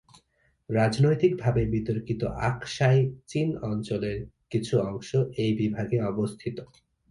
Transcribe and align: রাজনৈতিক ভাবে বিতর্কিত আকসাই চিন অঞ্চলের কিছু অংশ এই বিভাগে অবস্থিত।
রাজনৈতিক 0.69 1.31
ভাবে 1.39 1.61
বিতর্কিত 1.65 2.21
আকসাই 2.49 2.97
চিন 3.27 3.49
অঞ্চলের 3.63 4.17
কিছু 4.51 4.73
অংশ 4.81 5.09
এই 5.37 5.51
বিভাগে 5.53 5.97
অবস্থিত। 6.03 6.57